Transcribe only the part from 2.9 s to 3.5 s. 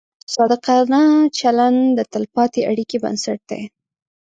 بنسټ